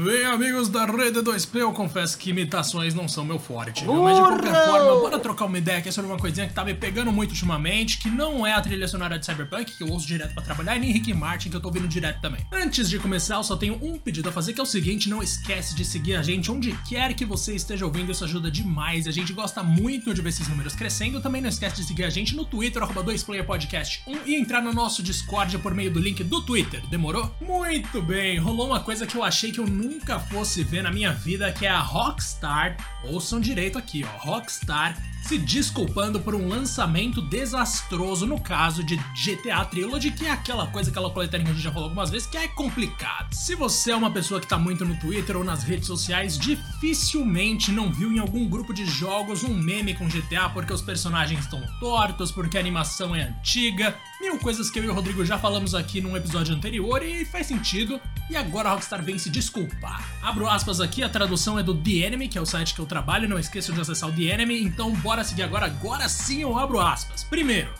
[0.00, 3.94] Bem, amigos da Rede 2P, eu confesso que imitações não são meu forte, viu?
[3.94, 5.07] Mas de qualquer forma,
[5.38, 8.44] trocar uma ideia aqui sobre uma coisinha que tá me pegando muito ultimamente, que não
[8.44, 11.14] é a trilha sonora de Cyberpunk, que eu ouço direto pra trabalhar, e nem Rick
[11.14, 12.44] Martin, que eu tô ouvindo direto também.
[12.52, 15.22] Antes de começar, eu só tenho um pedido a fazer, que é o seguinte, não
[15.22, 19.12] esquece de seguir a gente onde quer que você esteja ouvindo, isso ajuda demais, a
[19.12, 22.34] gente gosta muito de ver esses números crescendo, também não esquece de seguir a gente
[22.34, 26.84] no Twitter, arroba 2playerpodcast1, e entrar no nosso Discord por meio do link do Twitter,
[26.88, 27.32] demorou?
[27.40, 31.12] Muito bem, rolou uma coisa que eu achei que eu nunca fosse ver na minha
[31.12, 34.96] vida, que é a Rockstar, ouçam direito aqui, ó, Rockstar
[35.28, 40.90] se desculpando por um lançamento desastroso no caso de GTA Trilogy, que é aquela coisa,
[40.90, 43.34] aquela coletânea que a gente já falou algumas vezes, que é complicado.
[43.34, 47.70] Se você é uma pessoa que tá muito no Twitter ou nas redes sociais, dificilmente
[47.70, 51.62] não viu em algum grupo de jogos um meme com GTA porque os personagens estão
[51.78, 55.74] tortos, porque a animação é antiga, mil coisas que eu e o Rodrigo já falamos
[55.74, 58.00] aqui num episódio anterior e faz sentido,
[58.30, 60.02] e agora a Rockstar vem se desculpar.
[60.22, 62.86] Abro aspas aqui, a tradução é do The Enemy, que é o site que eu
[62.86, 66.58] trabalho, não esqueçam de acessar o The Enemy, então bora seguir agora, agora sim eu
[66.58, 67.24] abro aspas.
[67.24, 67.72] Primeiro,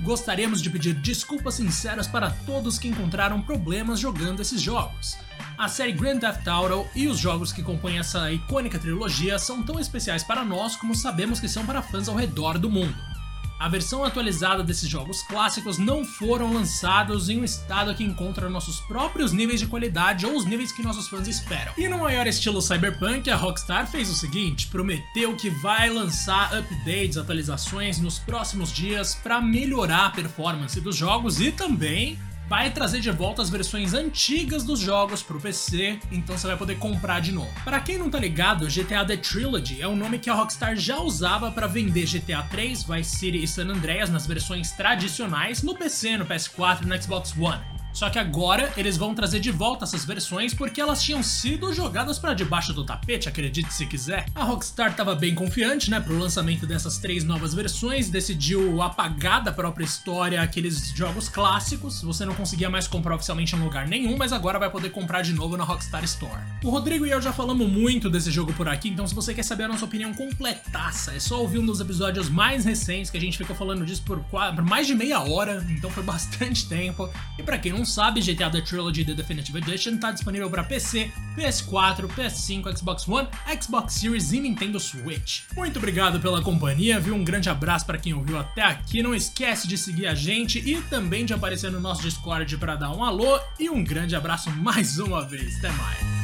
[0.00, 5.16] gostaríamos de pedir desculpas sinceras para todos que encontraram problemas jogando esses jogos.
[5.58, 9.80] A série Grand Theft Auto e os jogos que compõem essa icônica trilogia são tão
[9.80, 13.15] especiais para nós como sabemos que são para fãs ao redor do mundo.
[13.58, 18.80] A versão atualizada desses jogos clássicos não foram lançados em um estado que encontra nossos
[18.80, 21.72] próprios níveis de qualidade ou os níveis que nossos fãs esperam.
[21.76, 27.16] E no maior estilo cyberpunk, a Rockstar fez o seguinte: prometeu que vai lançar updates,
[27.16, 32.18] atualizações nos próximos dias para melhorar a performance dos jogos e também
[32.48, 36.78] vai trazer de volta as versões antigas dos jogos pro PC, então você vai poder
[36.78, 37.52] comprar de novo.
[37.64, 41.00] Para quem não tá ligado, GTA The Trilogy é o nome que a Rockstar já
[41.00, 46.16] usava para vender GTA 3, Vice City e San Andreas nas versões tradicionais no PC,
[46.18, 47.75] no PS4 e no Xbox One.
[47.96, 52.18] Só que agora eles vão trazer de volta essas versões porque elas tinham sido jogadas
[52.18, 54.26] para debaixo do tapete, acredite se quiser.
[54.34, 59.50] A Rockstar estava bem confiante, né, pro lançamento dessas três novas versões, decidiu apagar da
[59.50, 62.02] própria história aqueles jogos clássicos.
[62.02, 65.32] Você não conseguia mais comprar oficialmente em lugar nenhum, mas agora vai poder comprar de
[65.32, 66.42] novo na Rockstar Store.
[66.62, 69.42] O Rodrigo e eu já falamos muito desse jogo por aqui, então se você quer
[69.42, 73.20] saber a nossa opinião completaça, é só ouvir um dos episódios mais recentes que a
[73.22, 77.08] gente ficou falando disso por, por mais de meia hora, então foi bastante tempo.
[77.38, 81.10] E para quem não sabe, GTA The Trilogy The Definitive Edition tá disponível para PC,
[81.36, 83.28] PS4, PS5, Xbox One,
[83.60, 85.42] Xbox Series e Nintendo Switch.
[85.56, 87.14] Muito obrigado pela companhia, viu?
[87.14, 89.02] Um grande abraço para quem ouviu até aqui.
[89.02, 92.90] Não esquece de seguir a gente e também de aparecer no nosso Discord para dar
[92.90, 95.56] um alô e um grande abraço mais uma vez.
[95.58, 96.15] Até mais.